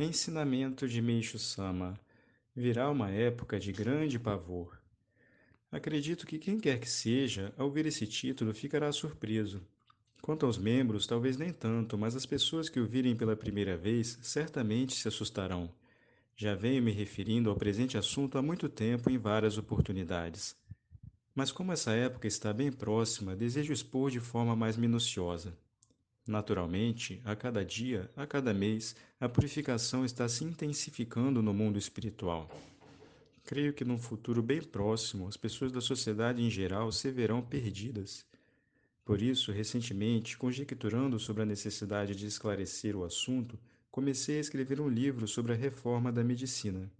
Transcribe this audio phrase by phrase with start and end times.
[0.00, 1.98] Ensinamento de Meixo Sama
[2.54, 4.80] virá uma época de grande pavor.
[5.72, 9.60] Acredito que quem quer que seja, ao ver esse título, ficará surpreso.
[10.22, 14.16] Quanto aos membros, talvez nem tanto, mas as pessoas que o virem pela primeira vez
[14.22, 15.68] certamente se assustarão.
[16.36, 20.54] Já venho me referindo ao presente assunto há muito tempo em várias oportunidades.
[21.34, 25.58] Mas como essa época está bem próxima, desejo expor de forma mais minuciosa.
[26.28, 32.50] Naturalmente, a cada dia, a cada mês, a purificação está se intensificando no mundo espiritual.
[33.46, 38.26] Creio que num futuro bem próximo, as pessoas da sociedade em geral se verão perdidas.
[39.06, 43.58] Por isso, recentemente, conjecturando sobre a necessidade de esclarecer o assunto,
[43.90, 46.90] comecei a escrever um livro sobre a reforma da medicina.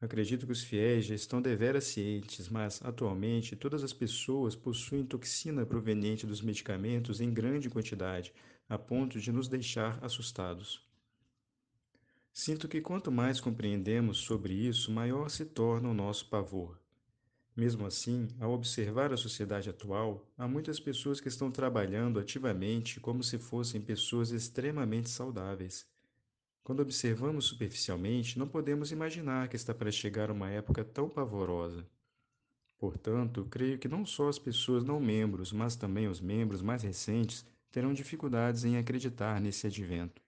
[0.00, 5.66] Acredito que os fiéis já estão deveras cientes, mas, atualmente, todas as pessoas possuem toxina
[5.66, 8.32] proveniente dos medicamentos em grande quantidade,
[8.66, 10.88] a ponto de nos deixar assustados.
[12.32, 16.80] Sinto que quanto mais compreendemos sobre isso, maior se torna o nosso pavor.
[17.54, 23.22] Mesmo assim, ao observar a sociedade atual, há muitas pessoas que estão trabalhando ativamente como
[23.22, 25.89] se fossem pessoas extremamente saudáveis.
[26.70, 31.84] Quando observamos superficialmente, não podemos imaginar que está para chegar uma época tão pavorosa.
[32.78, 37.44] Portanto, creio que não só as pessoas não membros, mas também os membros mais recentes
[37.72, 40.22] terão dificuldades em acreditar nesse advento.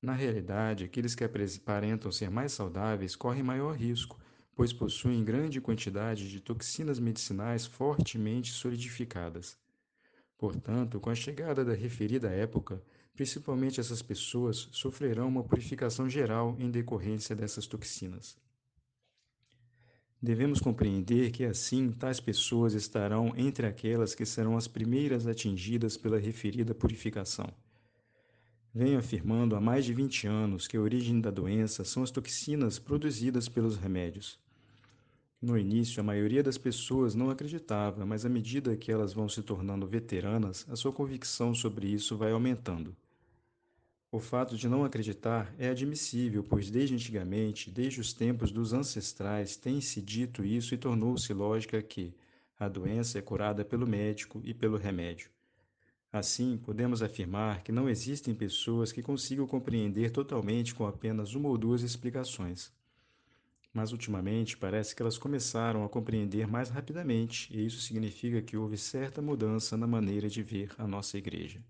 [0.00, 4.18] Na realidade, aqueles que aparentam ser mais saudáveis correm maior risco,
[4.56, 9.58] pois possuem grande quantidade de toxinas medicinais fortemente solidificadas.
[10.38, 12.82] Portanto, com a chegada da referida época,
[13.18, 18.36] Principalmente essas pessoas sofrerão uma purificação geral em decorrência dessas toxinas.
[20.22, 26.16] Devemos compreender que assim tais pessoas estarão entre aquelas que serão as primeiras atingidas pela
[26.16, 27.52] referida purificação.
[28.72, 32.78] Venho afirmando há mais de 20 anos que a origem da doença são as toxinas
[32.78, 34.38] produzidas pelos remédios.
[35.42, 39.42] No início, a maioria das pessoas não acreditava, mas à medida que elas vão se
[39.42, 42.96] tornando veteranas, a sua convicção sobre isso vai aumentando.
[44.10, 49.54] O fato de não acreditar é admissível, pois desde antigamente, desde os tempos dos ancestrais,
[49.54, 52.14] tem-se dito isso e tornou-se lógica que
[52.58, 55.28] a doença é curada pelo médico e pelo remédio.
[56.10, 61.58] Assim, podemos afirmar que não existem pessoas que consigam compreender totalmente com apenas uma ou
[61.58, 62.72] duas explicações.
[63.74, 68.78] Mas ultimamente parece que elas começaram a compreender mais rapidamente, e isso significa que houve
[68.78, 71.62] certa mudança na maneira de ver a nossa igreja.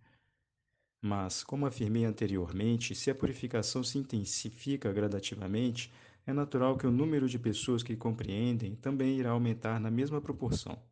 [1.00, 5.92] Mas, como afirmei anteriormente, se a purificação se intensifica gradativamente,
[6.26, 10.82] é natural que o número de pessoas que compreendem também irá aumentar na mesma proporção.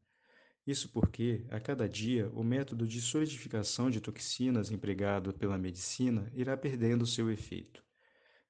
[0.67, 6.57] Isso porque, a cada dia, o método de solidificação de toxinas empregado pela medicina irá
[6.57, 7.85] perdendo seu efeito.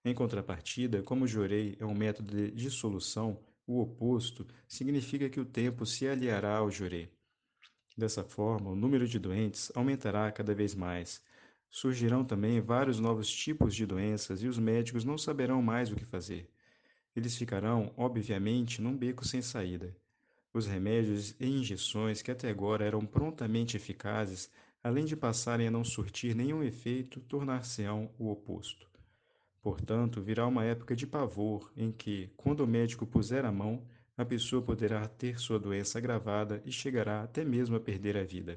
[0.05, 5.45] Em contrapartida, como o jorei é um método de dissolução, o oposto significa que o
[5.45, 7.11] tempo se aliará ao jorei.
[7.97, 11.23] Dessa forma, o número de doentes aumentará cada vez mais,
[11.77, 16.07] Surgirão também vários novos tipos de doenças e os médicos não saberão mais o que
[16.07, 16.49] fazer.
[17.15, 19.95] Eles ficarão, obviamente, num beco sem saída.
[20.55, 24.51] Os remédios e injeções que até agora eram prontamente eficazes,
[24.83, 28.89] além de passarem a não surtir nenhum efeito, tornar-se-ão o oposto.
[29.61, 33.87] Portanto, virá uma época de pavor em que, quando o médico puser a mão,
[34.17, 38.57] a pessoa poderá ter sua doença agravada e chegará até mesmo a perder a vida.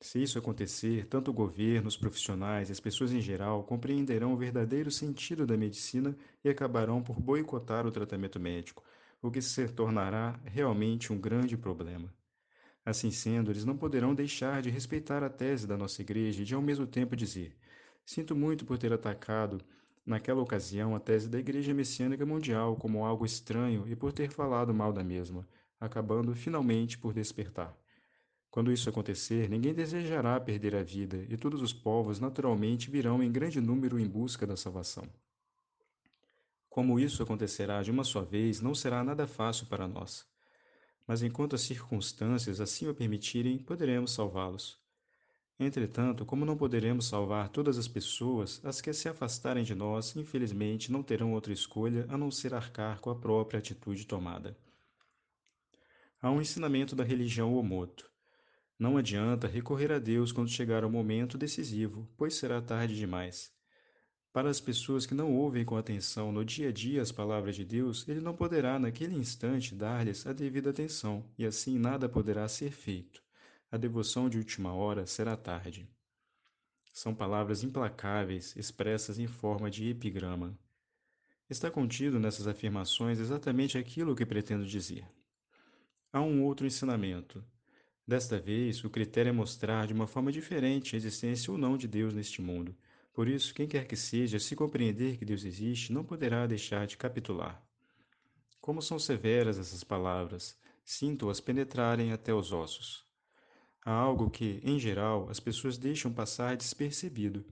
[0.00, 4.36] Se isso acontecer, tanto o governo, os profissionais e as pessoas em geral compreenderão o
[4.36, 8.84] verdadeiro sentido da medicina e acabarão por boicotar o tratamento médico,
[9.20, 12.12] o que se tornará realmente um grande problema.
[12.84, 16.54] Assim sendo, eles não poderão deixar de respeitar a tese da nossa igreja e de
[16.54, 17.56] ao mesmo tempo dizer:
[18.04, 19.60] Sinto muito por ter atacado
[20.06, 24.72] naquela ocasião a tese da Igreja Messiânica Mundial como algo estranho e por ter falado
[24.72, 25.46] mal da mesma,
[25.78, 27.76] acabando finalmente por despertar.
[28.50, 33.30] Quando isso acontecer, ninguém desejará perder a vida, e todos os povos naturalmente virão em
[33.30, 35.04] grande número em busca da salvação.
[36.68, 40.26] Como isso acontecerá de uma só vez, não será nada fácil para nós.
[41.06, 44.78] Mas enquanto as circunstâncias assim o permitirem, poderemos salvá-los.
[45.60, 50.92] Entretanto, como não poderemos salvar todas as pessoas, as que se afastarem de nós, infelizmente,
[50.92, 54.56] não terão outra escolha a não ser arcar com a própria atitude tomada.
[56.22, 58.08] Há um ensinamento da religião Omoto.
[58.78, 63.52] Não adianta recorrer a Deus quando chegar o momento decisivo, pois será tarde demais.
[64.32, 67.64] Para as pessoas que não ouvem com atenção no dia a dia as palavras de
[67.64, 72.70] Deus, ele não poderá naquele instante dar-lhes a devida atenção, e assim nada poderá ser
[72.70, 73.20] feito.
[73.68, 75.90] A devoção de última hora será tarde.
[76.92, 80.56] São palavras implacáveis expressas em forma de epigrama.
[81.50, 85.04] Está contido nessas afirmações exatamente aquilo que pretendo dizer.
[86.12, 87.44] Há um outro ensinamento.
[88.08, 91.86] Desta vez, o critério é mostrar de uma forma diferente a existência ou não de
[91.86, 92.74] Deus neste mundo.
[93.12, 96.96] Por isso, quem quer que seja, se compreender que Deus existe, não poderá deixar de
[96.96, 97.62] capitular.
[98.62, 103.04] Como são severas essas palavras, sinto-as penetrarem até os ossos.
[103.84, 107.44] Há algo que, em geral, as pessoas deixam passar despercebido.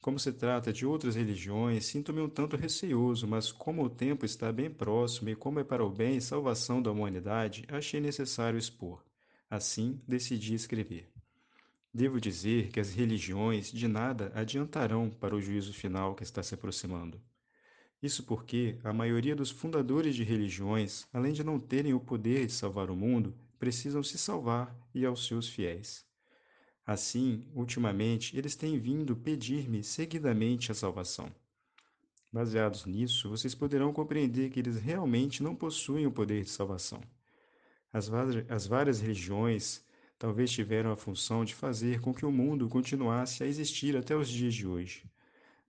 [0.00, 4.50] Como se trata de outras religiões, sinto-me um tanto receoso, mas como o tempo está
[4.50, 9.06] bem próximo e como é para o bem e salvação da humanidade, achei necessário expor.
[9.50, 11.10] Assim, decidi escrever.
[11.92, 16.54] Devo dizer que as religiões de nada adiantarão para o juízo final que está se
[16.54, 17.20] aproximando.
[18.02, 22.52] Isso porque a maioria dos fundadores de religiões, além de não terem o poder de
[22.52, 26.06] salvar o mundo, precisam se salvar e aos seus fiéis.
[26.86, 31.34] Assim, ultimamente, eles têm vindo pedir-me seguidamente a salvação.
[32.30, 37.00] Baseados nisso, vocês poderão compreender que eles realmente não possuem o poder de salvação.
[37.92, 38.10] As,
[38.48, 39.84] as várias religiões
[40.18, 44.28] talvez tiveram a função de fazer com que o mundo continuasse a existir até os
[44.28, 45.04] dias de hoje.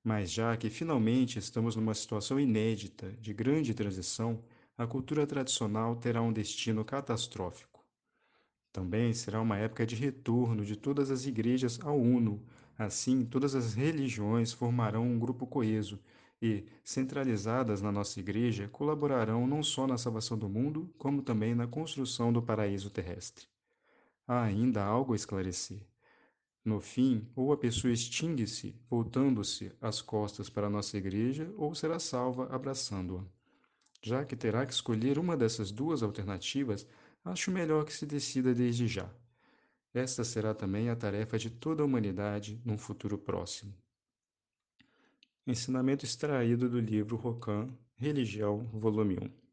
[0.03, 4.43] Mas já que finalmente estamos numa situação inédita de grande transição,
[4.77, 7.85] a cultura tradicional terá um destino catastrófico.
[8.71, 12.41] Também será uma época de retorno de todas as igrejas ao Uno.
[12.77, 15.99] Assim, todas as religiões formarão um grupo coeso
[16.41, 21.67] e, centralizadas na nossa igreja, colaborarão não só na salvação do mundo, como também na
[21.67, 23.47] construção do paraíso terrestre.
[24.27, 25.85] Há ainda algo a esclarecer.
[26.63, 31.99] No fim, ou a pessoa extingue-se, voltando-se as costas para a nossa igreja, ou será
[31.99, 33.23] salva abraçando-a.
[34.01, 36.87] Já que terá que escolher uma dessas duas alternativas,
[37.23, 39.09] acho melhor que se decida desde já.
[39.93, 43.73] Esta será também a tarefa de toda a humanidade num futuro próximo.
[45.49, 49.48] Ensinamento extraído do livro Rocan, Religião, volume 1.